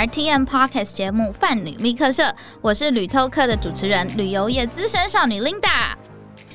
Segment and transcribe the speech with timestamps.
[0.00, 2.22] RTM Podcast 节目《泛旅密客社》，
[2.62, 5.99] 我是旅透客的主持人，旅游业资深少女 Linda。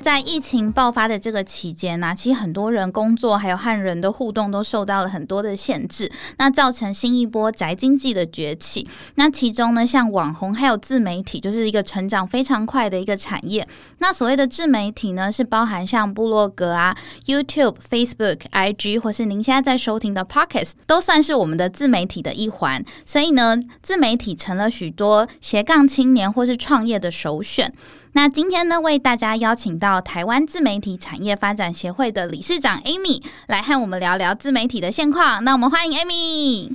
[0.06, 8.88] 在疫情爆发的这个期间呢，其实很多人工作还有和人的互动都受到了很多的限制，那造成新一波宅经济的崛起。
[9.16, 13.68] 那其中呢，像网红还有自媒体，就是一个成长非常快的一个产业。
[13.98, 22.86] 那所谓的自媒体呢，是包含像部落格啊、YouTube、Facebook、IG，或是您现在在收听的 Pocket，都算是我们的自媒体的一环。
[23.06, 27.74] 所以呢，自媒体成了许多斜杠青年或是创业的首选。
[28.18, 35.44] 那今天呢，为大家邀请到台湾自媒体产业发展协会的理事长 Amy 来和我们聊聊自媒体的现况。
[35.44, 36.72] 那我们欢迎 Amy。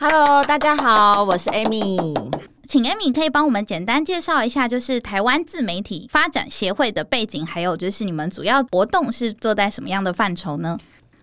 [0.00, 1.96] Hello，大家好，我是 Amy。
[2.66, 10.76] 请 Amy 可以帮我们简单介绍一下，就是台湾自媒体发展协会的背景，还有就是你们主要活动是做在什么样的范畴呢？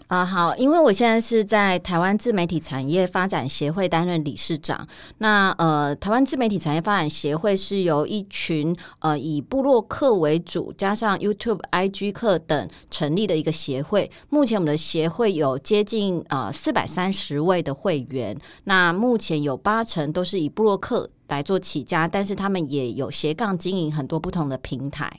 [0.07, 4.87] 啊，好，因为我现在是在台湾自媒体产业发展协会担任理事长。
[5.17, 14.09] 那呃，台湾自媒体产业发展协会是由一群呃以部落客为主，加上 YouTube、IG 课等成立的一个协会。
[14.29, 18.37] 目前我们的协会有接近呃四百三十位的会员。
[18.63, 25.11] 那目前有八成都是以部落客来做起家，但是他们也有斜杠经营很多不同的平台。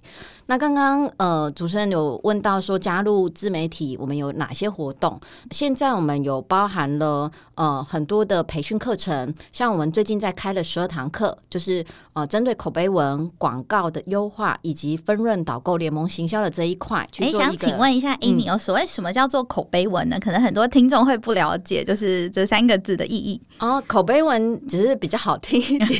[0.46, 5.20] 那刚刚呃，主持人有问到说加入自媒体，我们有哪些活动？
[5.50, 11.84] 现在我们有包含了呃很多的培训课程，像我们最近在开了十二堂课，就是
[12.14, 20.18] 呃针对口碑文广告的优化以及分润导购联盟行销的这一块去做想请问一下 Amy 哦，所谓什么叫做口碑文呢？
[20.18, 23.82] 可能很多听众会不了解，就是这三个字的意义哦。
[23.86, 25.97] 口碑文只是比较好听一点，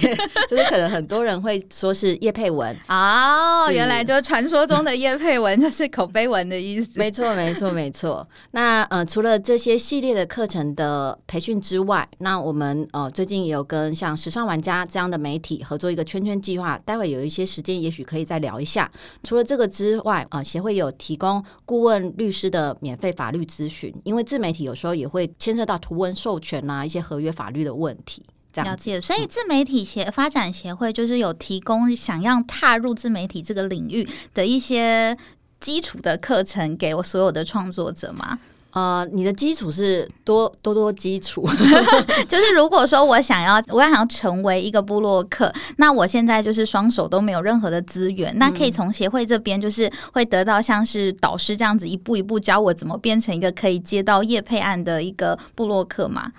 [0.49, 4.39] 就是可能很多人会说是叶佩文哦，原来就是传。
[4.39, 8.25] 传说中的叶佩文就是口碑文的意思，没错，没错，没错。
[8.53, 16.79] 那呃，除了这些系列的课程的培训之外，那我们呃最近也有跟像时尚玩家这样的媒体合作一个圈圈计划。
[16.85, 18.89] 待会有一些时间，也许可以再聊一下。
[19.25, 28.23] 除了这个之外，啊，协会有提供顾问律师的免费法律咨询，因为自媒体有时候也会牵涉到图文授权啊一些合约法律的问题。
[28.65, 35.17] 了解，所以自媒体协发展协会就是有提供想要踏入自媒体这个领域的一些
[35.61, 38.39] 基础的课程给我所有的创作者吗？
[38.71, 41.43] 呃，你的基础是多多多基础，
[42.29, 56.31] 就是如果说我想要我要想要成为一个部落客，那我现在就是双手都没有任何的资源，那可以从协会这边就是会得到像是导师这样子一步一步教我怎么变成一个可以接到业配案的一个部落客嘛。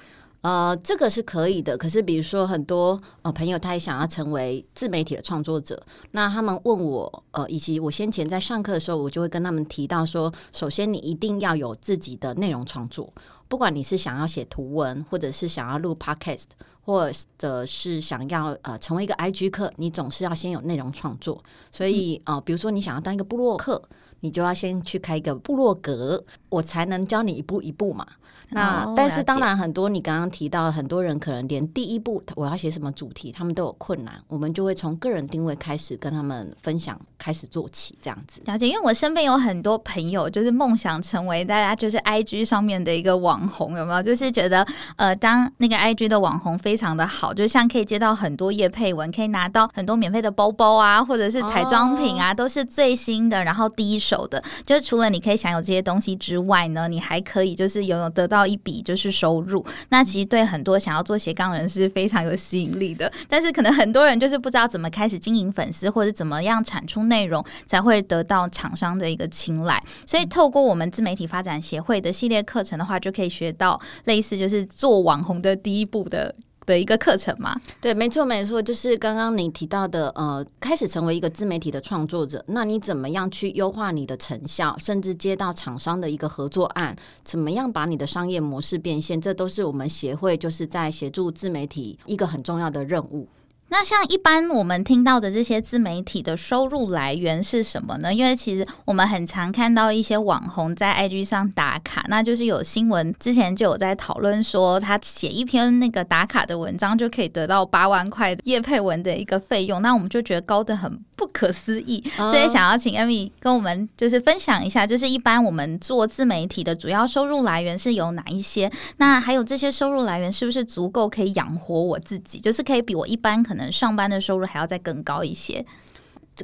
[0.42, 1.78] 呃，这个是可以的。
[1.78, 13.14] 可是，比如说很多呃朋友，他也想要成为自媒体的创作者，那他们问我，呃，以及我先前在上课的时候，我就会跟他们提到说，首先你一定要有自己的内容创作，
[13.48, 16.46] 不管你是想要写图文，或者是想要录 podcast，
[16.82, 21.44] 或者是想要呃成为一个 IG 客，你总是要先有内容创作。
[21.72, 23.82] 所以，呃，比如说你想要当一个部落客，
[24.22, 28.06] 你就要先去开一个部落格，我才能教你一步一步嘛。
[28.52, 34.20] 那但是当然，很多你刚刚提到，很多人可能连第一步我要写什么主题，他们都有困难。
[34.28, 38.42] 我们就会从个人定位开始跟他们分享，开始做起这样子。
[38.46, 44.02] 了解，因为我身边有很多朋友，就是梦想成为大家就是 I G 上面的一个网红，有没有？
[44.02, 44.66] 就是觉得
[44.96, 54.44] 呃，当那个 I G 的网红非常的好，就像可以接到很多叶配文，可以拿到很多免费的包包啊，或者是彩妆品啊，都是最新的，然后第一手的。
[54.66, 58.40] 就是除了你可以享有这些东西之外呢，你还可以就是拥有得到。
[58.50, 63.12] 一笔就是收入，那其实对很多想要做斜杠人是非常有吸引力的。
[63.28, 69.84] 但是可能很多人就是不知道怎么开始经营粉丝，或者怎么样产出内容才会得到厂商的一个青睐。
[70.08, 76.34] 所以透过我们自媒体发展协会的系列课程的话，就可以学到类似就是做网红的第一步的。
[76.70, 77.60] 的一个课程嘛？
[77.82, 93.28] 对，没错，没错，就是刚刚你提到的，呃，开始成为一个自媒体的创作者，那你怎么样去优化你的成效，甚至接到厂商的一个合作案，怎么样把你的商业模式变现，这都是我们协会就是在协助自媒体一个很重要的任务。
[93.72, 98.14] 那像一般我们听到的这些自媒体的收入来源是什么呢？
[98.14, 118.72] 因为其实我们很常看到一些网红在 IG 上打卡，那就是有新闻之前就有在讨论说，他写一篇那个打卡的文章就可以得到八万块叶配文的一个费用，那我们就觉得高的很不可思议，所以想要请 Amy 跟我们就是分享一下，就是一般我们做自媒体的主要收入来源是有哪一些？
[118.98, 122.40] 那还有这些收入来源是不是足够可以养活我自己？
[122.40, 123.59] 就是可以比我一般可能。
[123.60, 125.64] 能上班的收入还要再更高一些。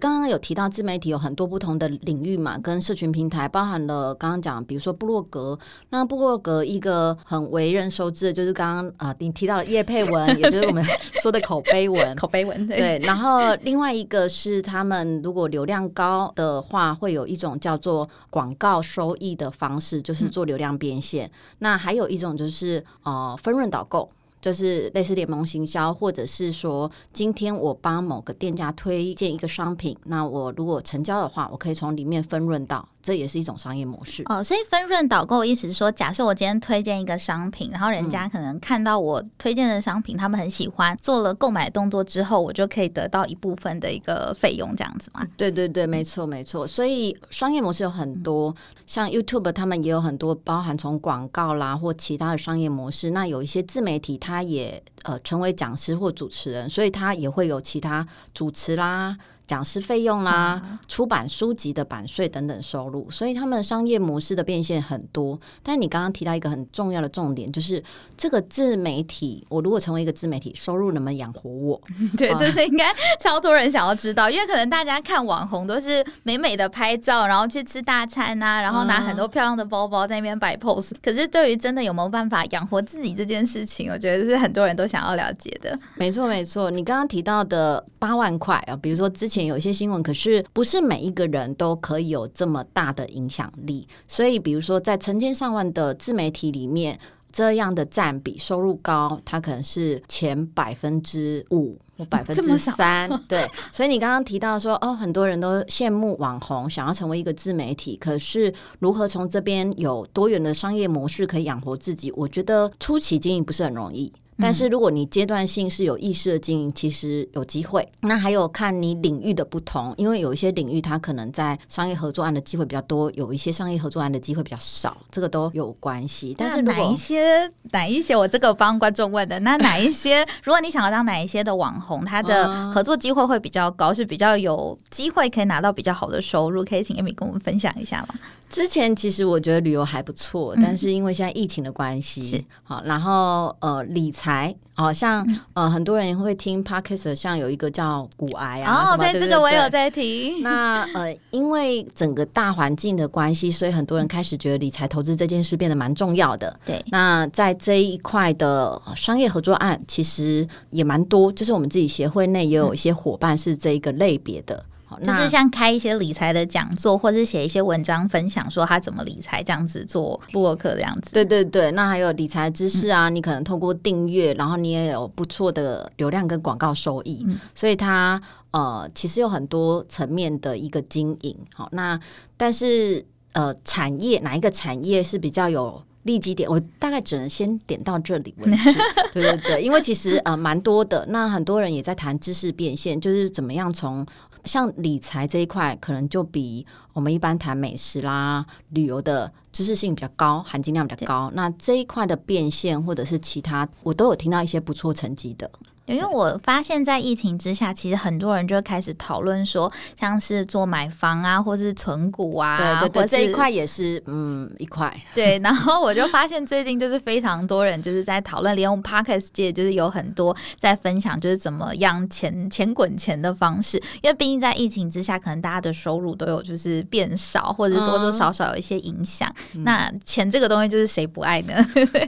[0.02, 5.58] 刚刚有提到自媒体有很多不同的领域嘛，跟社群平台包含了刚刚讲，比如说部落格。
[5.90, 10.84] 那部落格一个很为人熟知的，就是刚刚啊，你提到了叶佩文， 也就是我们
[11.22, 12.14] 说的口碑文。
[12.18, 13.00] 口碑文对。
[13.06, 21.32] 然后另外一个是他们如果流量高的话，会有一种叫做广告收益的方式，就是做流量变现。
[21.60, 24.10] 那还有一种就是呃分润导购。
[24.46, 32.88] 就是类似联盟行销，或者是说，今天我帮某个店家推荐一个商品，那我如果成交的话，我可以从里面分润到。
[33.06, 45.24] 这也是一种商业模式哦，所以分润导购意思是说，假设我今天推荐一个商品，然后人家可能看到我推荐的商品，他们很喜欢，做了购买动作之后，我就可以得到一部分的一个费用，这样子吗？
[45.38, 46.66] 对对对，没错没错。
[46.66, 48.56] 所以商业模式有很多，
[48.88, 53.12] 像 YouTube 他们也有很多，包含从广告啦或其他的商业模式。
[53.12, 59.16] 那有一些自媒体，他也呃成为讲师或主持人，所以他也会有其他主持啦。
[59.48, 65.40] 讲师费用啦，出版书籍的版税等等收入，所以他们商业模式的变现很多。
[65.62, 67.82] 但你刚刚提到一个很重要的重点，就是
[68.18, 71.80] 这个自媒体，我如果成为一个自媒体，收入能不能养活我？
[72.18, 72.86] 对，这是应该
[73.20, 80.90] 超多人想要知道，因为可能大家看网红都是美美的拍照，然后去吃大餐呐，然后拿很多漂亮的包包在那边摆 pose。
[81.04, 85.78] 可是对于真的有没有办法养活自己这件事情，我觉得是很多人都想要了解的。
[85.98, 86.72] 没错，没错。
[86.72, 89.35] 你刚刚提到的八万块啊，比如说之前。
[89.36, 93.88] 前有一些新闻，可是不是每一个人都可以有这么大的影响力。
[94.08, 96.98] 所以，比如说在成千上万的自媒体里面，
[97.32, 103.10] 这样的占比收入高，它可能是前百分之五或百分之三。
[103.28, 112.10] 对，所以你刚刚提到说，哦，很多人都羡慕网红，想要成为一个自媒体，可是如何从这边有多元的商业模式可以养活自己？
[112.14, 114.12] 我觉得初期经营不是很容易。
[114.38, 117.88] 但是如果你阶段性是有意识的经营，其实有机会。
[118.02, 126.36] 那还有看你领域的不同，因为有一些领域它可能在商业合作案的机会比较多，有一些商业合作案的机会比较少，这个都有关系。
[126.38, 130.26] 但是哪一些哪一些，我这个帮观众问的，那哪一些？
[130.44, 138.16] 如果你想要当哪一些的网红，他的合作机会会比较高，是比较有机会可以拿到比较好的收入，可以请 Amy 跟我们分享一下吗？
[138.48, 144.25] 之前其实我觉得旅游还不错，但是因为现在疫情的关系，好，然后呃理财，
[144.74, 150.42] 好像呃很多人会听 podcast，像有一个叫骨癌啊，哦，对，这个我有在听。
[150.42, 156.60] 那呃因为整个大环境的关系，所以很多人开始觉得理财投资这件事变得蛮重要的。
[156.66, 164.64] 对，那在这一块的商业合作案，其实也蛮多，就是我们自己协会内也有一些伙伴是这一个类别的。
[165.04, 171.12] 就是像开一些理财的讲座，或者是写一些文章分享，说他怎么理财这样子做布洛克这样子。
[171.14, 178.22] 对对对，那还有理财知识啊，你可能透过订阅，然后你也有不错的流量跟广告收益，所以它
[178.52, 181.38] 呃其实有很多层面的一个经营。
[181.54, 182.00] 好，那
[182.38, 183.04] 但是
[183.34, 186.50] 呃产业哪一个产业是比较有利基点？
[186.50, 188.74] 我大概只能先点到这里为止。
[189.14, 194.06] 对对对，因为其实呃蛮多的，那很多人也在谈知识变现，就是怎么样从。
[194.46, 201.32] 像理财这一块，可能就比我们一般谈美食啦、旅游的知识性比较高，含金量比较高。
[201.34, 205.50] 那这一块的变现或者是其他，我都有听到一些不错成绩的。
[205.88, 214.92] 因为我发现，在疫情之下，其实很多人就开始讨论说，像是做买房啊，或是存股啊，对对对，这一块也是嗯一块。
[215.14, 223.78] 对，然后我就发现最近就是非常多人就是在讨论，连我们 Parkes 界就是有很多在分享，就是怎么样钱钱滚钱的方式。
[224.02, 229.32] 因为毕竟在疫情之下，可能大家的收入都有就是变少，或者多多少少有一些影响。
[229.64, 231.54] 那钱这个东西，就是谁不爱呢？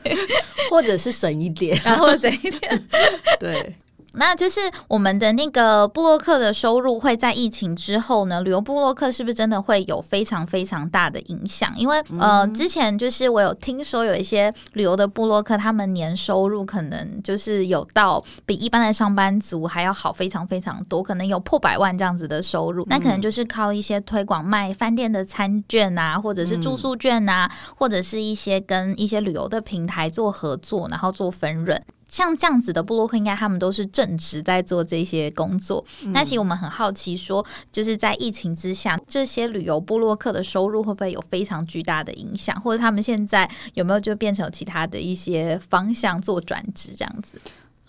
[0.71, 2.87] 或者是省一点， 然后省一点，
[3.39, 3.66] 对。
[4.17, 8.41] 那就是我们的那个布洛克的收入会在疫情之后呢？
[8.41, 11.73] 旅游布洛克是不是真的会有非常非常大的影响？
[11.77, 22.85] 因为呃，之前就是我有听说有一些旅游的布洛克，他们年收入可能就是有到比一般的上班族还要好非常非常多，可能有破百万这样子的收入。
[22.89, 31.81] 那可能就是靠一些推广卖饭店的餐券啊，或者是住宿券啊，或者是一些跟一些旅游的平台做合作，然后做分润。
[32.07, 35.83] 像这样子的布洛克，应该他们都是正职在做这些工作。
[36.13, 47.39] 那其实我们很好奇，说就是在疫情之下，这些旅游布洛克的收入会不会有非常巨大的影响，或者他们现在有没有就变成其他的一些方向做转职这样子？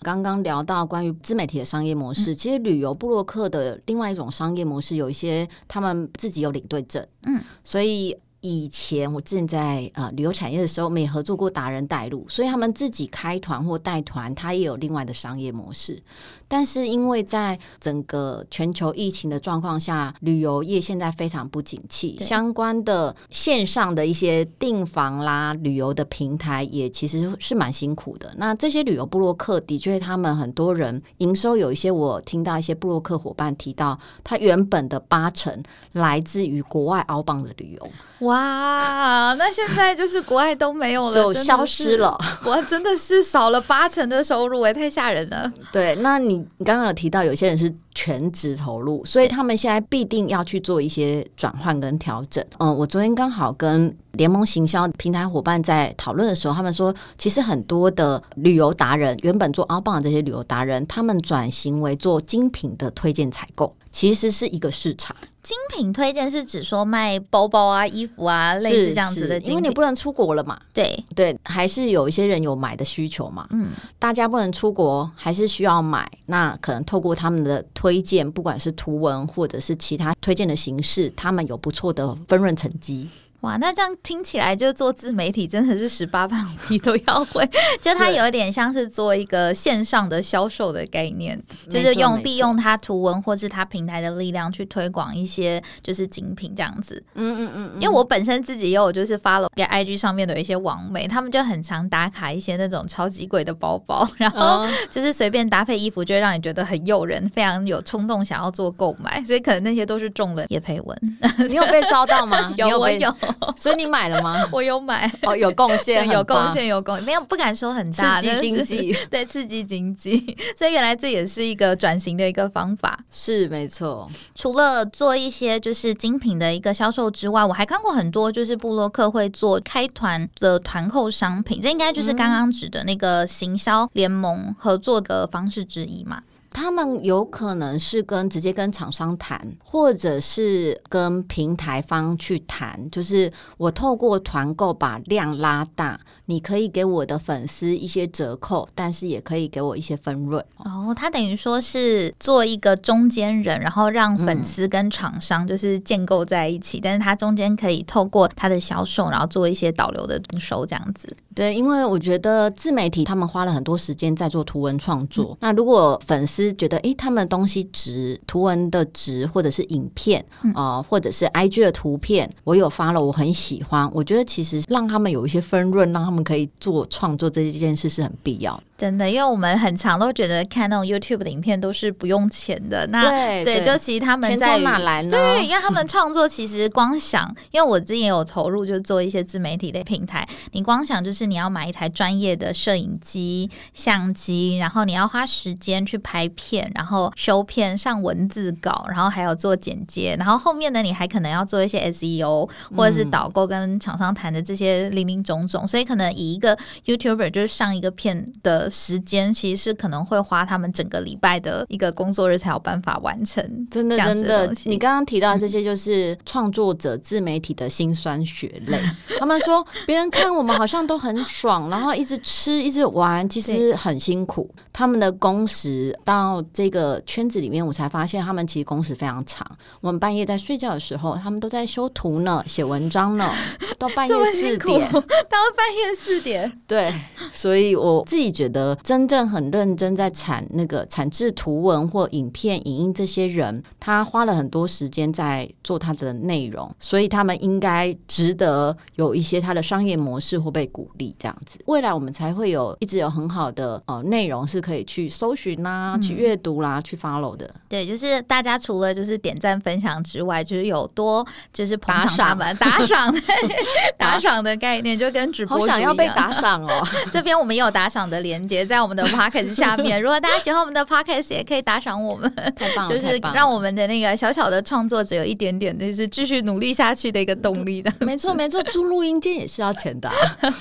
[0.01, 8.17] 刚刚聊到关于自媒体的商业模式，其实旅游布洛克的另外一种商业模式，有一些他们自己有领队证，嗯，所以。
[8.41, 16.01] 以前我之前在呃旅游产业的时候，我们也合作过达人带路，所以他们自己开团或带团，他也有另外的商业模式。
[16.47, 28.33] 但是因为在整个全球疫情的状况下，旅游业现在非常不景气，相关的线上的一些订房啦、旅游的平台也其实是蛮辛苦的。
[28.37, 37.91] 那这些旅游部落客的确，他们很多人营收有一些，我听到一些部落客伙伴提到，他原本的八成来自于国外澳棒的旅游。
[38.29, 42.15] 哇，那现在就是国外都没有了，就消失了。
[42.45, 45.51] 哇，真的是少了八成的收入，哎，太吓人了。
[45.71, 52.43] 对，那你你刚刚有提到有些人是全职投入，所以他们现在必定要去做一些转换跟调整。
[52.59, 63.75] 嗯，我昨天刚好跟联盟行销平台伙伴在讨论的时候，他们说，其实很多的旅游达人，原本做阿棒的这些旅游达人，他们转型为做精品的推荐采购。
[63.91, 69.39] 其实是一个市场，精品推荐是指说卖包包啊、衣服啊，类似这样子的。
[69.39, 73.47] 因为你不能出国了嘛，对对，还是有一些人有买的需求嘛。
[73.51, 76.09] 嗯，大家不能出国，还是需要买。
[76.25, 83.09] 那可能透过他们的推荐，不管是图文或者是其他推荐的形式，他们有不错的分润成绩。
[83.41, 87.49] 哇，那这样听起来，就做自媒体真的是十八般武艺都要会。
[87.81, 97.01] 就它有一点像是做一个线上的销售的概念，就是用利用它图文或是它平台的力量去推广一些就是精品这样子。
[97.15, 97.71] 嗯嗯嗯。
[97.75, 109.23] 因为我本身自己也有就是发了在 IG 上面的一些网美，他们就很常打卡一些那种超级贵的包包，然后就是随便搭配衣服，就会让你觉得很诱人，非常有冲动想要做购买。
[109.23, 111.17] 所以可能那些都是中了叶佩文。
[111.47, 112.51] 你有被烧到吗？
[112.57, 113.15] 有，我有。
[113.57, 114.47] 所以你买了吗？
[114.51, 120.37] 我有买哦，有 贡献，有贡献，有贡，没有不敢说很大，刺激经济，对，刺激经济。
[120.57, 124.09] 所以原来这也是一个转型的一个方法，是没错。
[124.35, 136.21] 除了做一些就是精品的一个销售之外，我还看过很多就是布洛克会做开团的团购商品，这应该就是刚刚指的那个行销联盟合作的方式之一嘛。
[136.51, 150.45] 他们有可能是跟直接跟厂商谈，或者是跟平台方去谈，就是我透过团购把量拉大，你可以给我的粉丝一些折扣，但是也可以给我一些分润。
[150.57, 161.11] 哦，他等于说是做一个中间人，然后让粉丝跟厂商就是建构在一起，但是他中间可以透过他的销售，然后做一些导流的营收，这样子。
[161.33, 173.89] 对，因为我觉得自媒体他们花了很多时间在做图文创作，那如果粉丝觉得哎，他们的东西值，图文的值，或者是影片啊，或者是 IG 的图片，我有发了，我很喜欢。
[173.93, 178.61] 我觉得其实让他们有一些分润，让他们可以做创作这一件事是很必要。
[178.79, 182.87] 真的，因为我们很常都觉得看那种 YouTube 的影片都是不用钱的。
[182.87, 185.11] 那对，就其实他们在哪来呢？
[185.11, 190.25] 对，因为他们创作其实光想， 因为我之前有投入，就做一些自媒体的平台。
[190.53, 205.67] 你光想就是你要买一台专业的摄影机、相机，然后你要花时间去拍片，然后修片、上文字稿，然后还有做剪接，然后后面呢，你还可能要做一些 SEO 或者是导购跟厂商谈的这些零零总总。
[205.67, 208.68] 所以可能以一个 YouTuber 就是上一个片的。
[208.69, 214.53] 时间其实是可能会花他们整个礼拜的一个工作日才有办法完成，真的真的。
[214.65, 218.79] 你刚刚提到这些，就是创作者自媒体的辛酸血泪。
[219.19, 224.49] 他们说别人看我们好像都很爽，然后一直吃一直玩，其实很辛苦。
[224.71, 229.45] 他们的工时到这个圈子里面，我才发现他们其实工时非常长。
[229.81, 233.33] 我们半夜在睡觉的时候，他们都在修图呢、写文章呢，
[233.77, 236.59] 到半夜四点，到半夜四点。
[236.65, 236.93] 对，
[237.33, 238.58] 所以我自己觉得。
[238.83, 251.59] 真正很认真在产那个产制图文或影片、影音这些人，他花了很多时间在做他的内容，所以他们应该值得有一些他的商业模式或被鼓励这样子。
[251.65, 257.49] 未来我们才会有一直有很好的呃内容是可以去搜寻啦、去阅读啦、去 follow 的。
[257.67, 263.13] 对，就是大家除了就是点赞分享之外，就是有多就是打赏嘛打赏
[263.97, 266.87] 打赏的概念，就跟直播想要被打赏哦。
[267.11, 268.65] 这边我们也有打赏的连接。
[268.65, 277.93] 在我们的 podcast 下面，如果大家喜欢我们的 podcast，也可以打赏我们， 太棒了，就是让我们的那个小小的创作者有一点点，就是继续努力下去的一个动力的。
[277.99, 280.11] 没错，没错，租录音间也是要钱的，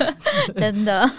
[0.56, 1.10] 真的。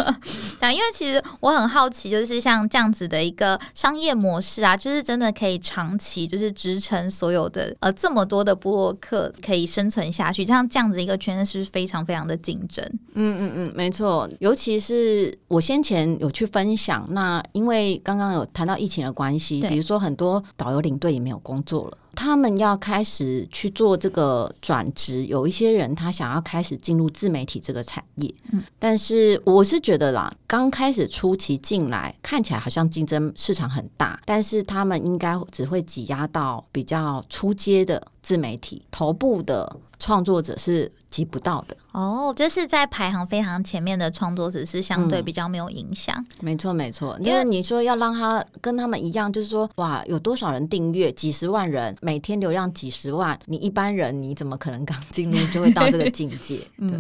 [0.60, 12.86] 但因为其实我很好奇，就是像这样子的一个商业模式啊，就是真的可以长期就是支撑所有的呃这么多的播客可以生存下去，像这样子一个圈子是不是非常非常的竞争？
[13.16, 16.59] 嗯嗯嗯，没错，尤其是我先前有去分。
[16.60, 17.08] 分享。
[17.12, 21.98] 那，因为刚刚有谈到疫情的关系，比如说很多导游领队也没有工作了。
[22.16, 41.76] 他们要开始去做这个转职，有一些人他想要开始进入自媒体这个产业，嗯，但是我是觉得啦，刚开始初期进来，看起来好像竞争市场很大，但是他们应该只会挤压到比较出阶的自媒体，头部的创作者是及不到的。
[41.92, 46.26] 哦，就是在排行非常前面的创作者是相对比较没有影响。
[46.40, 51.12] 没错，没错，因为你说要让他跟他们一样，就是说，哇，有多少人订阅？
[51.12, 56.60] 几十万人，每天流量几十万，你一般人你怎么可能刚进入就会到这个境界？
[56.80, 57.00] 对。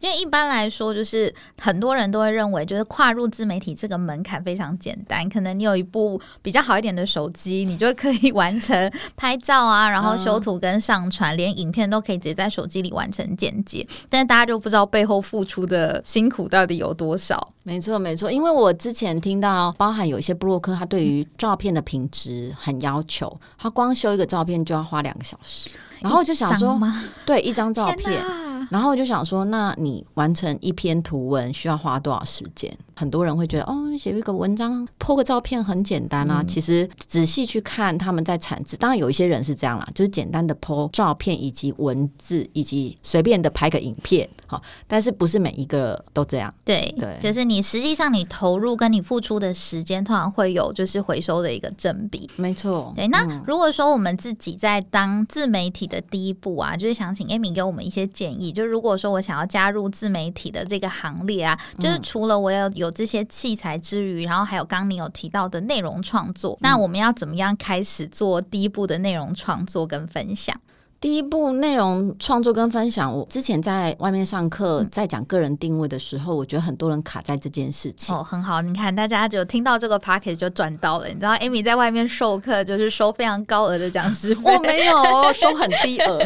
[0.00, 5.28] 因为一般来说，就是很多人都会认为，就是跨入自媒体这个门槛非常简单。
[5.28, 13.88] 可能你有一部比较好一点的手机，你就可以完成拍照啊，然后修图跟上传，连影片都可以直接在手机里完成剪辑。
[14.10, 17.48] 但是大家就不知道背后付出的辛苦到底有多少。
[17.62, 18.30] 没错，没错。
[18.30, 25.70] 因为我之前听到，包含有一些布洛克，他对于照片的品质很要求，他光修一个照片就要花两个小时。
[26.06, 26.78] 然后就想说，
[27.26, 28.22] 对，一张照片。
[28.70, 32.76] 然后我就想说，那你完成一篇图文需要花多少时间？
[32.98, 36.42] 很多人会觉得，哦，写一个文章、po 个照片很简单啊。
[36.42, 44.62] 其实仔细去看他们在产制，当然有一些人是这样啦，就是简单的 po 照片以及文字，以及随便的拍个影片，好。
[44.86, 46.52] 但是不是每一个都这样？
[46.64, 52.30] 对对，就是你实际上你投入跟你付出的时间，通常会有就是回收的一个正比。
[52.36, 52.94] 没错。
[52.96, 58.50] 对，那如果说我们自己在当自媒体的第一步啊，就是想请 Amy 给我们一些建议。
[58.50, 70.60] 就是如果说我想要加入自媒体的这个行列啊，就是除了我要有这些器材之余，然后还有刚你有提到的内容创作，那我们要怎么样开始做第一步的内容创作跟分享？
[70.98, 78.14] 第一部内容创作跟分享，我之前在外面上课在讲个人定位的时候，我觉得很多人卡在这件事情。
[78.14, 81.06] 哦，很好，你看大家就听到这个 p a c k e t 就赚到了。
[81.08, 86.18] 你知道，Amy 在外面授课就是收非常高额的讲师费， 我没有收很低额，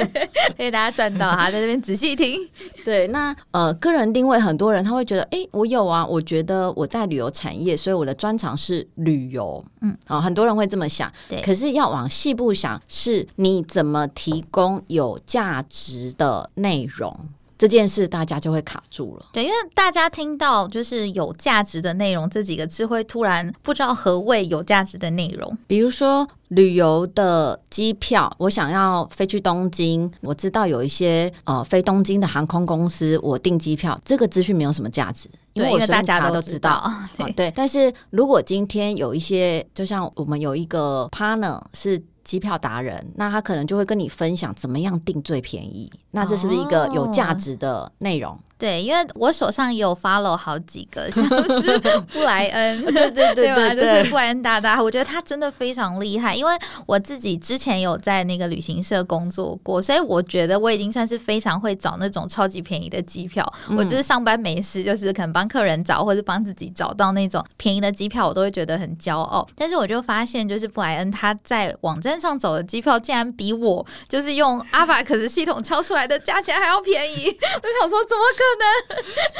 [0.56, 2.40] 所以大家赚到哈，在这边仔细听。
[2.82, 9.62] 对，那呃，个人定位，很多人他会觉得，哎，我有啊，我觉得我在旅游产业，所以我的专长是旅游。
[9.82, 11.12] 嗯，好，很多人会这么想。
[11.28, 14.08] 对，可是要往细部想，是你怎么。
[14.14, 19.26] 提供有价值的内容这件事，大家就会卡住了。
[19.32, 25.56] 对，因为大家听到就是有价值的内容这几个字，会突然不知道何谓有价值的内容。
[25.68, 36.92] 比如说旅游的机票，我想要飞去东京，我知道有一些呃飞东京的航空公司，我订机票，这个资讯没有什么价值，因为我大家都知道。
[37.36, 42.02] 对，但是如果今天有一些，就像我们有一个 partner 是。
[42.24, 45.90] 机票达人，那他可能就会跟你分享怎么样订最便宜。
[46.10, 48.38] 那这是不是一个有价值的内容？
[48.56, 51.26] 对，因为我手上也有 follow 好几个，像
[51.60, 51.78] 是
[52.12, 56.34] 布莱恩，对对对对，就是布莱恩大大，我觉得他真的非常厉害。
[56.34, 56.52] 因为
[56.86, 63.44] 我自己之前有在那个旅行社工作过，所以我觉得我已经算是非常会找那种超级便宜的机票。
[63.76, 69.46] 我就是上班没事，就是可能帮客人找，或者帮自己找到那种便宜的机票，我都会觉得很骄傲。
[69.56, 77.26] 但是我就发现，就是布莱恩他在网站上走的机票，竟然比我就是用 阿法克斯系统敲出来的价钱还要便宜。
[77.30, 78.42] 我想说，怎么可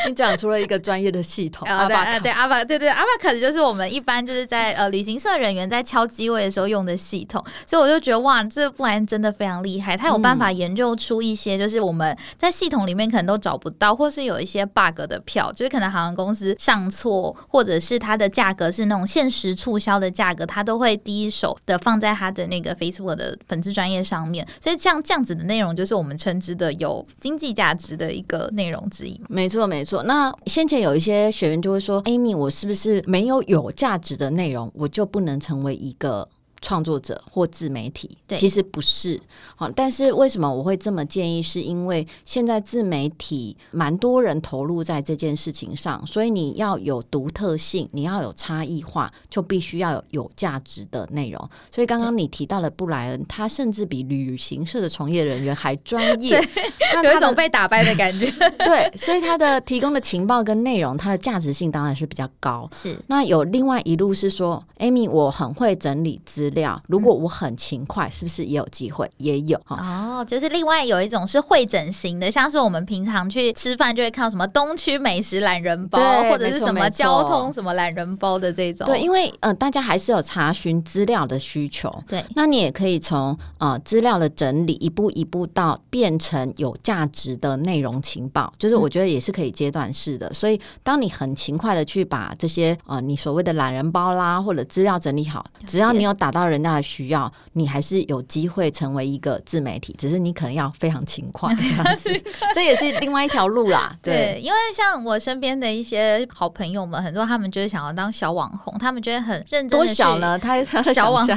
[0.04, 0.08] 能？
[0.10, 1.86] 你讲出了一个专业的系统啊！
[1.86, 29.20] 对对，阿巴对对阿巴卡就是我们一般就是在呃旅行社人员在敲机位的时候用的系统，所以我就觉得哇，这布莱恩真的非常厉害，他有办法研究出一些就是我们在系统里面可能都找不到，或是有一些 bug 的票，就是可能航空公司上错，或者是它的价格是那种限时促销的价格，它都会第一手的放在它的那个 Facebook 的粉丝专业上面，所以像这样子的内容，就是我们称之的有经济价值的一个内容之一。
[29.28, 30.02] 没错，没错。
[30.02, 36.28] 那先前有一些学员就会说：“Amy，我是不是没有有价值的内容，我就不能成为一个？”
[36.64, 39.20] 创作者或自媒体，其实不是
[39.54, 41.42] 好，但是为什么我会这么建议？
[41.42, 51.50] 是因为现在自媒体蛮多人投入在这件事情上，所以你要有独特性，你要有差异化，就必须要有有价值的内容。
[51.70, 56.40] 所以刚刚你提到了布莱恩，他甚至比旅行社的从业人员还专业，
[57.04, 58.30] 有一种被打败的感觉。
[58.64, 62.66] 对，所以他的提供的情报跟内容，它的价值性当然是比较高。
[62.72, 66.53] 是，那有另外一路是说，Amy，我很会整理资。
[66.54, 69.08] 料，如果我很勤快，是不是也有机会？
[69.18, 78.84] 也有哦，就是另外有一种是会整型的，像是我们平常去吃饭就会看到什么东区美食懒人包，或者是什么交通什么懒人包的这种。
[78.86, 81.90] 对，因为呃，大家还是有查询资料的需求。
[82.06, 90.30] 对，那你也可以从呃资料的整理一步一步到变成有价值的内容情报，就是我觉得也是可以阶段式的。
[90.32, 96.33] 所以当你很勤快的去把这些呃你所谓的懒人包啦或者资料整理好，只要你有打。
[96.34, 102.10] 到人家的需要，你还是有机会成为一个自媒体，只是你可能要非常勤快， 这样子，
[102.54, 103.96] 这也是另外一条路啦。
[104.02, 109.70] 对，因为像我身边的一些好朋友们，很多他们就是想要当小网红，他们觉得很认真。
[109.70, 110.38] 多小呢？
[110.38, 111.36] 他小网红，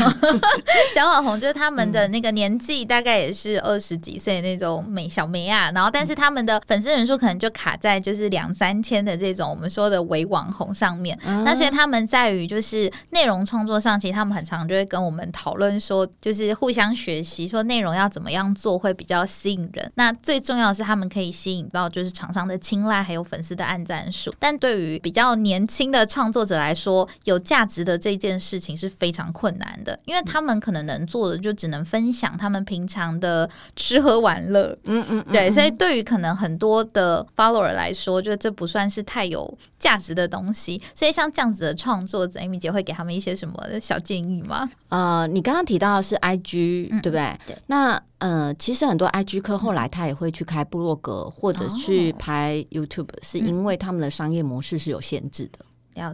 [0.93, 11.17] 小网红就是他们的那个年纪大概也是二十几岁那种美小美啊，然后但是他们的粉丝人数可能就卡在就是两三千的这种我们说的伪网红上面。
[11.45, 19.91] 那所以他们在于就是内容创作上，其实他们很常就会跟我们讨论说，就是互相学习，说内容要怎么样做会比较吸引人。
[19.95, 24.33] 那最重要的是他们可以吸引到就是厂商的青睐，还有粉丝的按赞数。
[24.39, 34.75] 但对于比较年轻的创作者来说，有价值的这件事情是非常困难的，因为他们可能能做的就只能分享他们平常的吃喝玩乐。
[34.85, 40.81] 嗯嗯，对，所以对于可能很多的 follower 来说，就这不算是太有价值的东西。
[40.95, 44.69] 所以像这样子的创作者，Amy 姐会给他们一些什么小建议吗？
[44.89, 47.37] 呃，你刚刚提到的是 IG，对不对？
[47.45, 47.57] 对。
[47.67, 55.59] 那呃，其实很多 IG 客后来他也会去开部落格或者去拍 YouTube，是因为他们的商业模式是有限制的。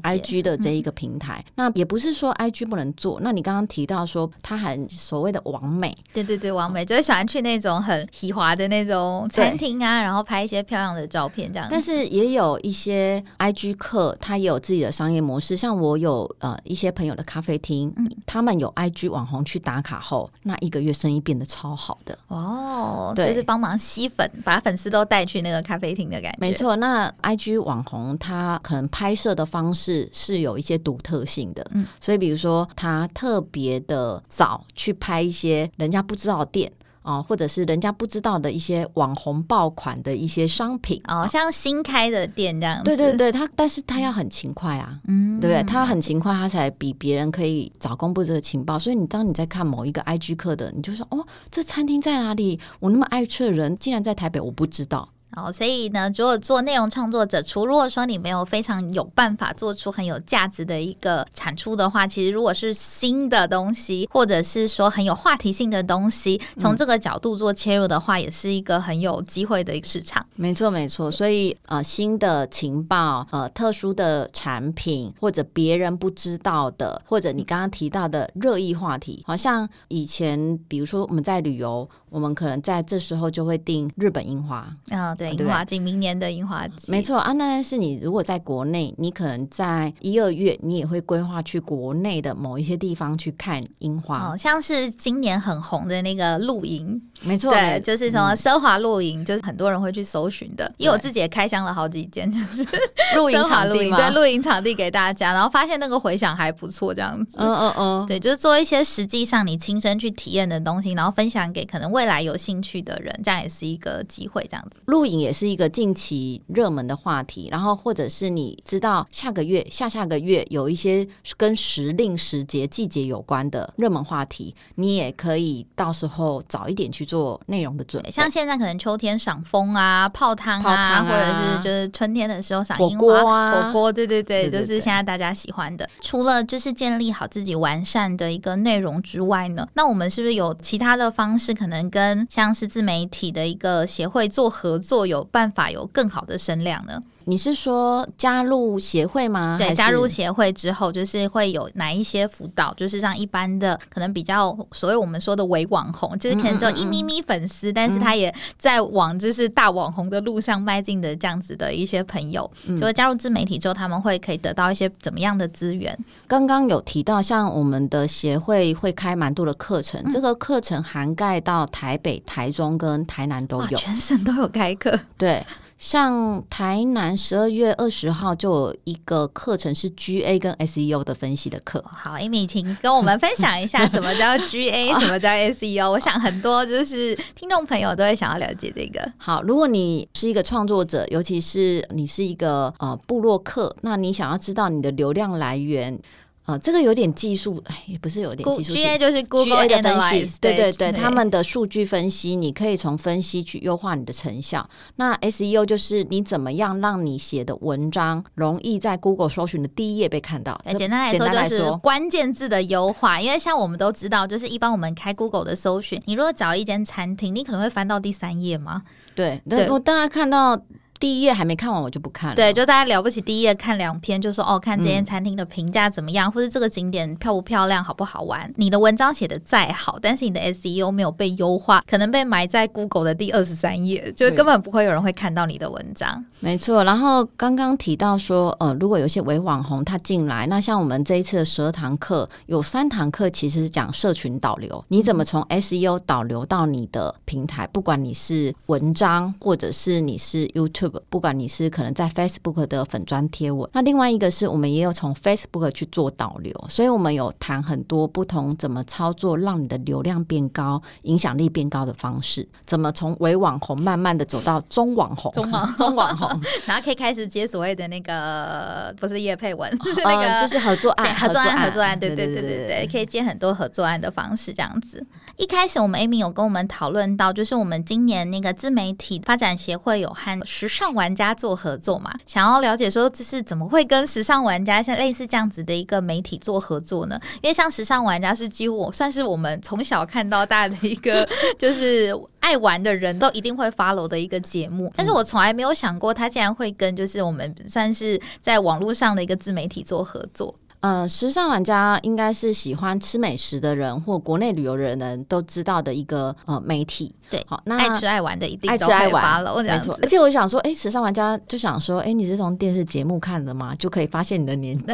[0.02, 3.19] I G 的这一个平台，那也不是说 I G 不能做。
[3.22, 11.67] 那你刚刚提到说，他很所谓的完美，对对对，完美就是喜欢去那种很喜华的那种餐厅啊，然后拍一些漂亮的照片这样。
[11.69, 15.58] 但是也有一些 I G 客，他也有自己的商业模式。
[15.58, 17.93] 像我有呃一些朋友的咖啡厅，
[18.26, 23.13] 他们有 I G 网红去打卡后，那一个月生意变得超好的哦。
[23.15, 26.38] 就是帮忙吸粉，把粉丝都带去那个咖啡厅的感觉。
[26.39, 29.73] 没错，那 I G 网红他可能拍摄的方。
[29.74, 42.82] 是是有一些独特性的，嗯，所以比如说他特别的早去拍一些人家不知道的店啊，或者是人家不知道的一些网红爆款的一些商品哦，像新开的店这样。
[42.82, 45.62] 对对对，他但是他要很勤快啊，嗯，对不对？
[45.64, 48.80] 他很勤快，他才比别人可以早公布这个情报。
[48.80, 52.58] 所以你当你在看某一个 IG 课的，你就说哦，这餐厅在哪里？
[52.80, 55.10] 我那么爱吃的人竟然在台北，我不知道。
[55.36, 70.26] 哦，所以呢，如果做内容创作者，除如果说你没有非常有办法做出很有价值的一个产出的话，其实如果是新的东西，或者是说很有话题性的东西，从这个角度做切入的话，也是一个很有机会的一个市场。
[70.36, 71.10] 没错，没错。
[71.10, 81.89] 所以呃，新的情报、呃，特殊的产品，或者别人不知道的，或者你刚刚提到的热议话题，好像以前比如说我们在旅游。
[82.13, 84.67] 我们可能在这时候就会订日本樱花。
[84.91, 87.32] 啊，对，樱花季，明年的樱花季，没错啊。
[87.34, 100.71] 那是你如果在国内，你可能在一二月，你也会规划去国内的某一些地方去看樱花，哦，像是今年很红的那个露营，没错，对，就是什么奢华露营，就是很多人会去搜寻的。
[100.78, 102.63] 因为我自己也开箱了好几间，就是
[103.17, 112.03] 露营场地， 对，露营场地给大家，然后发现那个回响还不错，这样子，嗯嗯嗯，对，就是做一些实际上你亲身去体验的东西，然后分享给可能未。
[112.04, 114.46] 未来有兴趣的人，这样也是一个机会。
[114.52, 117.48] 这样子，录影也是一个近期热门的话题。
[117.50, 128.12] 然后，或者是你知道下个月、下下个月有一些跟时令、时节、季节有关的热门话题，你也可以到时候早一点去做内容的准备。
[128.12, 135.89] 像现在可能秋天赏枫啊、泡汤啊，或者是就是春天的时候赏樱花、火锅，对对对，就是现在大家喜欢的。
[136.02, 141.93] 除了就是建立好自己完善的一个内容之外呢，那我们是不是有其他的方式可能？
[141.94, 147.04] 跟像是自媒体的一个协会做合作，有办法有更好的声量呢？
[147.26, 149.56] 你是说加入协会吗？
[149.58, 152.74] 对，加入协会之后，就是会有哪一些辅导？
[152.76, 165.98] 就是让一般的可能比较所谓我们说的伪网红，就是可能只有一咪咪粉丝，但是他也在往就是大网红的路上迈进的这样子的一些朋友，就是加入自媒体之后，他们会可以得到一些怎么样的资源？
[166.28, 175.00] 刚刚有提到，像我们的协会会开蛮多的课程，这个课程涵盖到台北、台中跟台南都有，全省都有开课。
[175.18, 175.46] 对。
[175.84, 181.84] 像台南十二月二十号就有一个课程是 GA 跟 SEO 的分析的课。
[181.86, 185.91] 好，Amy，请跟我们分享一下什么叫 GA， 什么叫 SEO。
[185.91, 189.06] 我想很多就是听众朋友都会想要了解这个。
[189.17, 196.00] 好，如果你是一个创作者，尤其是你是一个呃部落客，那你想要知道你的流量来源。
[196.46, 198.74] 啊，这个有点技术，哎，也不是有点技术。
[198.74, 204.70] G A 就是 Google 的分析，对对对，他们的数据分析，你可以从分析去优化你的成效。
[204.98, 210.60] 那 S E O 就是你怎么样让你写的文章容易在 Google 搜寻的第一页被看到。
[210.78, 213.22] 简单来说，就是关键字的优化。
[213.22, 218.84] 因为像我们都知道，就是一般我们开 Google 的搜寻，你如果找一间餐厅，你可能会翻到第三页吗？
[219.16, 220.62] 对，对我当然看到。
[221.04, 222.36] 第一页还没看完，我就不看了。
[222.38, 228.50] 对，就大家了不起，第一页看两篇，就说哦，看这间餐厅的评价怎么样，或者这个景点漂不漂亮，好不好玩。
[228.56, 236.24] 你的文章写的再好，但是你的 SEO 没有被优化，可能被埋在 Google 的第二十三页，就根本不会有人会看到你的文章。
[236.39, 236.86] 没错。
[236.86, 253.70] 然后刚刚提到说，呃，如果有些伪网红他进来，那像我们这一次的十二堂课，有三堂课其实是讲社群导流，你怎么从 SEO 导流到你的平台，不管你是文章或者是你是 YouTube，不管你是可能在 Facebook 的粉砖贴文。
[253.74, 275.06] 那另外一个是我们也有从 Facebook 去做导流，所以我们有谈很多不同怎么操作，让你的流量变高、影响力变高的方式，怎么从伪网红慢慢的走到中网红、中网 中网红， 然后可以开始接所谓的那个不是叶佩文， 是那个就是合作案、合作案、合作案，对对对对对，可以接很多合作案的方式这样子。
[275.36, 287.19] 一开始我们 Amy 有跟我们讨论到，就是我们今年那个自媒体发展协会有和时尚玩家做合作嘛，想要了解说这是怎么会跟时尚玩家像类似这样子的一个媒体做合作呢？
[287.41, 300.54] 因为像时尚玩家是几乎算是我们从小看到大的一个， 就是爱玩的人都一定会 follow 的一个节目，但是我从来没有想过他竟然会跟就是我们算是在网络上的一个自媒体做合作。
[300.84, 307.15] 呃，时尚玩家应该是喜欢吃美食的人或国内旅游的人都知道的一个呃媒体。
[307.30, 309.98] 对，好，那爱吃爱玩的一定爱吃爱玩了，没错。
[310.02, 313.74] 而且我想说，哎，时尚玩家就想说，哎，你是从电视节目看的吗？
[313.80, 314.84] 就可以发现你的年纪。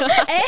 [0.26, 0.40] 哎，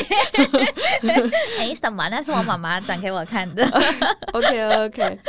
[1.59, 2.09] 哎，什么？
[2.09, 3.63] 那是我妈妈转给我看的。
[4.33, 5.19] OK OK，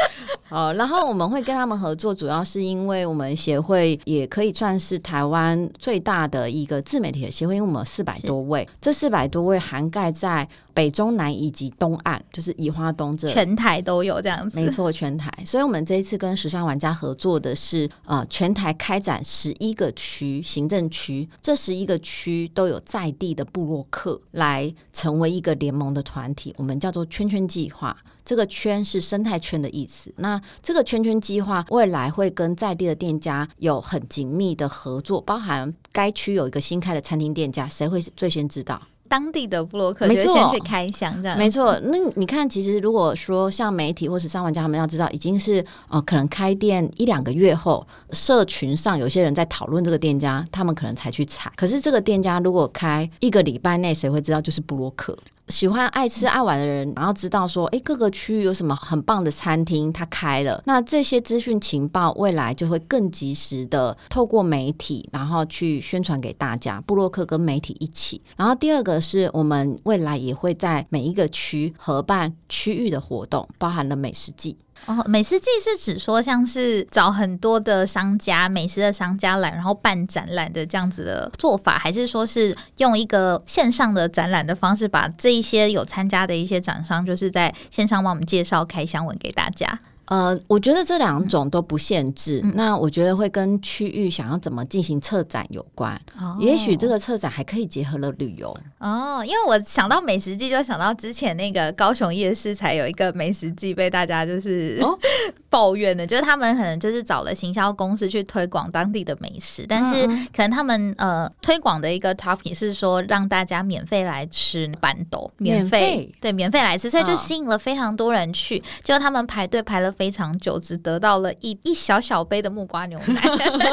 [0.49, 0.73] 好。
[0.73, 9.50] 然后我们会跟他们合作，主要是因为我们协会也可以算是台湾最大的一个自媒体的协会，因为我们四百多位，这四百多位。
[9.51, 15.31] 会涵盖在北中南以及东岸，就是宜花东这全台都有这样子，没错，全台。
[15.45, 27.97] 所以，我们这一次跟时尚玩家合作的是，呃，全台开展十一个区行政区，这十一个区都有在地的部落客来成为一个联盟的团体，我们叫做圈圈计划。
[28.23, 30.13] 这个圈是生态圈的意思。
[30.19, 38.81] 那这个圈圈计划未来会跟在地的店家有很紧密的合作，包含该区有一个新开的餐厅店家，谁会最先知道？
[39.11, 41.77] 当地的布洛克没错先去开箱，这样没错。
[41.83, 51.51] 那你看，其实如果说像媒体或是商玩家，他们要知道，已经是呃，可能开店一两个月后，社群上有些人在讨论这个店家，他们可能才去踩。
[51.57, 54.41] 可是这个店家如果开一个礼拜内，谁会知道？
[54.41, 55.19] 就是布洛克。
[55.51, 66.81] 喜欢爱吃爱玩的人，然后知道说，哎，各个区域有什么很棒的餐厅，它开了，那这些资讯情报未来就会更及时的透过媒体，然后去宣传给大家。
[66.87, 74.57] 布洛克跟媒体一起，然后第二个是我们未来也会在每一个区合办区域的活动，包含了美食季。
[74.87, 89.79] 哦，美食季是指说像是找很多的商家、美食的商家来，然后办展览的这样子的做法，还是说是用一个线上的展览的方式，把这一些有参加的一些展商，就是在线上帮我们介绍开箱文给大家？
[90.11, 92.43] 呃，我觉得这两种都不限制。
[92.55, 95.95] 那我觉得会跟区域想要怎么进行策展有关。
[96.19, 98.53] 哦，也许这个策展还可以结合了旅游。
[98.79, 104.83] 哦，因为我想到美食季，就想到之前那个高雄夜市才有一个美食季被大家就是
[105.49, 119.95] 抱怨的，就是他们可能就是找了行销公司去推广当地的美食，但是可能他们呃推广的一个 topic 是说让大家免费来吃板豆，免费对免费来吃，所以就吸引了非常多人去，就他们排队排了。
[120.01, 123.21] 非常久，只得到了一一小小杯的木瓜牛奶，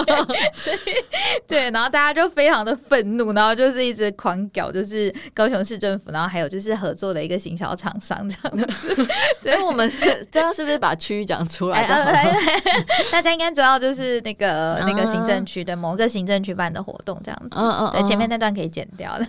[0.54, 0.78] 所以
[1.48, 9.08] 对，然后大家就非常的愤怒，然后就是一直狂屌，就是高雄市政府，然后还有就是合作的一个行销厂商这样子。
[9.42, 9.90] 对，我们
[10.30, 11.88] 这样是不是把区域讲出来？
[13.10, 17.52] 大家应该知道，就是那个那个行政区的某个行政区办的活动这样子。
[17.52, 19.26] 嗯嗯，对，前面那段可以剪掉的。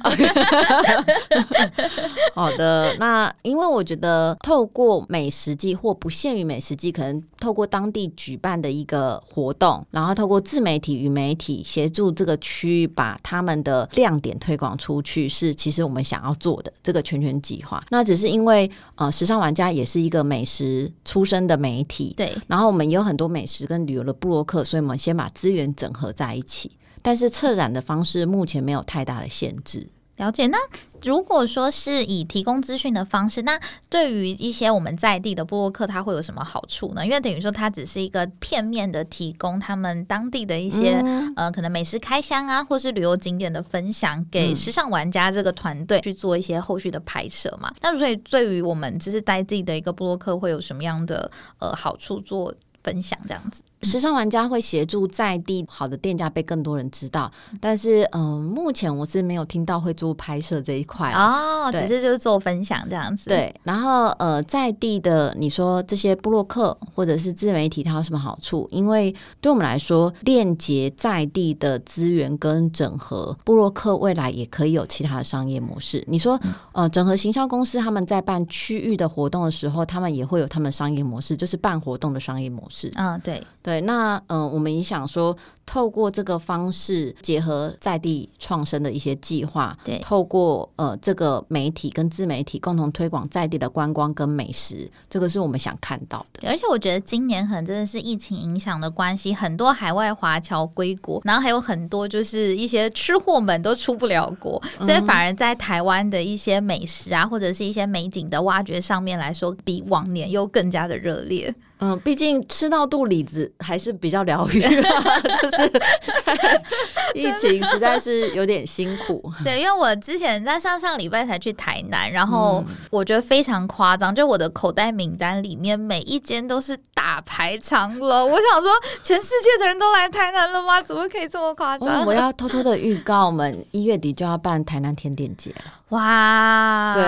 [2.35, 6.88] 好的，那因为我觉得透过美食季或不限于美食季。
[6.91, 17.85] 可能透过当地举办的一个活动，然后透过自媒体与媒体协助这个区域把他们的亮点推广出去，是其实我们想要做的这个全权计划。
[17.91, 26.71] 那只是因为呃，时尚玩家也是一个美食出身的媒体，对，然后我们也有很多美食跟旅游的布洛克，所以我们先把资源整合在一起。
[27.01, 29.89] 但是策展的方式目前没有太大的限制。
[30.19, 30.59] 了解，那
[31.03, 37.07] 如果说是以提供资讯的方式，那对于一些我们在地的布洛克，它会有什么好处呢？
[37.07, 41.03] 因为等于说它只是一个片面的提供他们当地的一些
[41.37, 47.73] 呃可能美食开箱啊，或是旅游景点的分享给时尚玩家这个团队去做一些后续的拍摄嘛。
[47.81, 52.53] 那所以对于我们就是在地的一个布洛克，会有什么样的呃好处做
[52.83, 53.63] 分享这样子？
[53.83, 68.69] 时尚玩家会协助在地好的店家被更多人知道，但是嗯、目前我是没有听到会做拍摄这一块啊哦，只是就是做分享这样子。，对，然后呃，在地的你说这些部落客或者是自媒体，它有什么好处？
[68.73, 76.03] 因为对我们来说，链接在地的资源跟整合，部落客未来也可以有其他的商业模式。
[76.09, 76.39] 你说
[76.73, 82.91] 呃，整合行销公司他们在办区域的活动的时候，他们也会有他们的商业模式，就是办活动的商业模式。
[82.97, 85.37] 嗯，对，对，那嗯、我们也想说，
[85.69, 96.49] 透过这个方式结合在地创生的一些计划，对透过呃这个媒体跟自媒体共同推广在地的观光跟美食，这个是我们想看到的。
[96.49, 111.55] 而且我觉得今年可能真的是疫情影响的关系，很多海外华侨归国，然后还有很多就是一些吃货们都出不了国，所以反而在台湾的一些美食啊，或者是一些美景的挖掘上面来说，比往年又更加的热烈。
[111.81, 114.61] 嗯，毕竟吃到肚里子还是比较疗愈，
[115.41, 115.58] 就是
[117.15, 119.33] 疫情实在是有点辛苦。
[119.43, 128.31] 对，因为我之前在上上礼拜才去台南，然后嗯我觉得非常夸张，就我的口袋名单里面每一间都是大排长龙。
[128.31, 128.71] 我想说，
[129.03, 130.81] 全世界的人都来台南了吗？
[130.83, 131.89] 怎么可以这么夸张？
[131.89, 135.73] 哦我要偷偷的预告，我们一月底就要办台南甜点节了。
[135.91, 137.03] 哇，对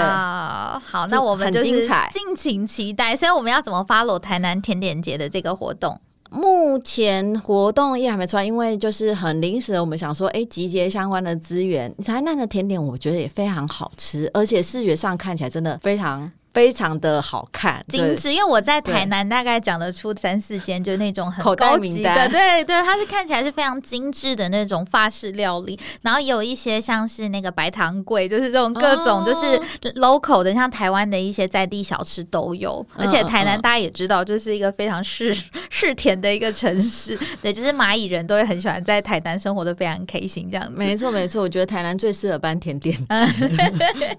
[0.90, 3.14] 好，那我们很就是精彩敬请期待。
[3.14, 6.00] 所以我们要怎么 follow 台南甜点节的这个活动？
[6.30, 11.92] 目前活动也还没出来，因为就是很临时，我们想说，哎，集结相关的资源。
[12.04, 35.32] 台南的甜点我觉得也非常好吃，而且视觉上看起来真的非常非常的好看，精致，因为我在台南大概讲得出三四间，就那种很高级的，对对，它是看起来是非常精致的那种法式料理，然后也有一些像是那个白糖粿，就是这种各种就是 local 的，像台湾的一些在地小吃都有，而且台南大家也知道，就是一个非常是
[35.70, 40.72] 是 甜的一个城市， 对，就是蚂蚁人都会很喜欢在台南生活的非常开心这样子。
[40.76, 43.06] 没错没错，我觉得台南最适合办甜点节，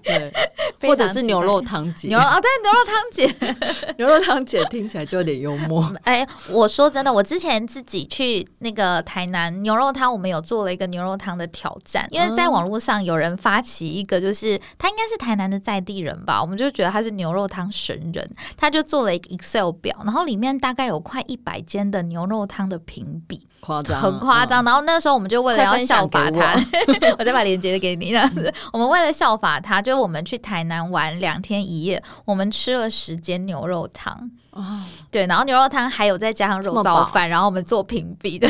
[0.80, 2.21] 对，或者是牛肉汤节牛。
[2.22, 5.92] 肉哦，对，牛肉汤姐， 牛肉汤姐听起来就有点幽默。
[6.04, 24.64] 哎，我说真的，我之前自己去那个台南牛肉汤，我们有做了一个牛肉汤的挑战，因为在网络上有人发起一个，就是他应该是台南的在地人吧，我们就觉得他是牛肉汤神人，他就做了一个 Excel 表，然后里面大概有快一百间的牛肉汤的评比，夸张，很夸张。
[24.64, 26.54] 然后那时候我们就为了要效法给他，
[27.18, 28.10] 我再把链接给你。
[28.10, 34.30] 这样子，我们为了效法他，就我们去台南玩两天一夜，我们吃了十间牛肉汤。
[34.52, 38.46] 哦，对，然后牛肉汤还有再加上肉燥饭，然后我们做评比的，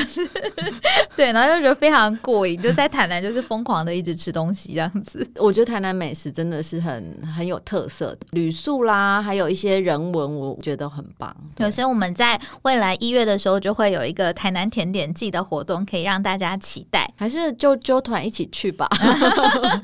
[1.15, 5.25] 对，然后就觉得非常过瘾，就在台南就是疯狂的一直吃东西这样子。
[5.37, 11.33] 我觉得台南美食真的是很很有特色的，旅宿啦，还有一些人文，我觉得很棒。
[11.55, 17.09] 对，所以我们在未来一月的时候就会有一个台南甜点季的活动，可以让大家期待。
[17.17, 18.89] 还是就揪团一起去吧。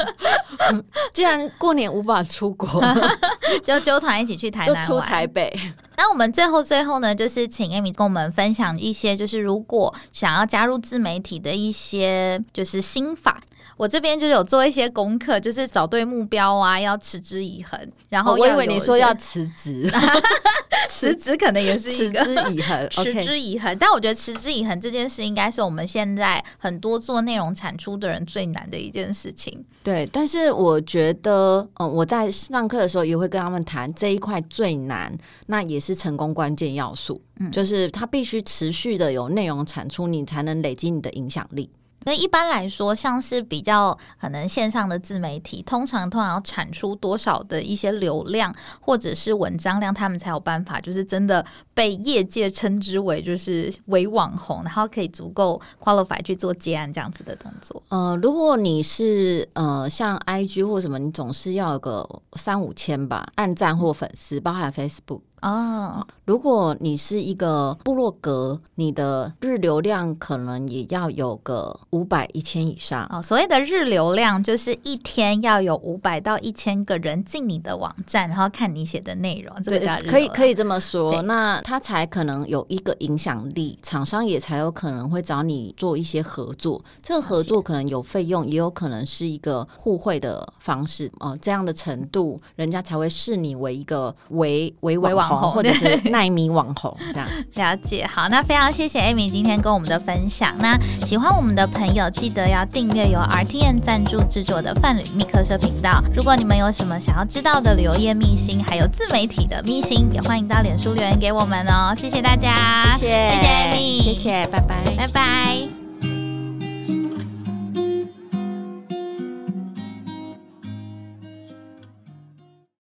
[1.14, 2.83] 既然过年无法出国，
[3.62, 5.07] 就揪团一起去台就出南玩。
[5.07, 5.57] 台北。
[5.98, 13.42] 那我们最后最后呢，就是请 Amy 跟我们分享一些，就是如果想要加入自媒体的一些就是心法。
[13.78, 17.80] 我这边就是有做一些功课，就是找对目标啊，要持之以恒。
[18.10, 19.90] 然后哦我以为你说要辞职，
[20.88, 22.34] 辞职，可能也是持一个持。
[22.34, 22.88] 之以恒。
[22.90, 29.64] 持之以恒，但我觉得持之以恒这件事，应该是我们现在很多做内容产出的人最难的一件事情。
[29.84, 41.70] 对，但是我觉得，嗯，我在上课的时候也会跟他们谈这一块最难，那也是成功关键要素，嗯就是它必须持续的有内容产出，你才能累积你的影响力。
[42.09, 51.44] 所以一般来说，像是比较可能线上的自媒体，通常通常要产出多少的一些流量或者是文章量，他们才有办法，就是真的
[51.75, 57.83] 被业界称之为就是为网红，然后可以足够 qualify 去做接案这样子的动作。
[57.90, 65.21] 呃，如果你是呃像 IG 或什么，你总是要有个三五千吧，按赞或粉丝，包含 Facebook。
[65.42, 73.07] 哦，如果你是一个部落格，你的日流量可能也要有个五百一千以上。
[73.12, 86.83] 哦，所谓的日流量就是一天要有五百到一千个人进你的网站，然后看你写的内容，这个叫日可以可以这么说，那他才可能有一个影响力，厂商也才有可能会找你做一些合作。
[87.03, 97.29] 这个合作可能有费用，也有可能是一个互惠的方式哦、这样的程度，人家才会视你为一个为为网红或者是耐米网红这样。
[97.54, 100.54] 了解，好，那非常谢谢 Amy 今天跟我们的分享。
[100.58, 106.02] 那喜欢我们的朋友，记得要订阅由 RTN 赞助制作的范旅密客社频道。
[106.14, 111.94] 如果你们有什么想要知道的旅游业秘辛，还有自媒体的秘辛，也欢迎到脸书留言给我们哦。
[111.96, 115.77] 谢谢大家，谢谢谢谢 Amy，谢谢，拜拜，拜拜。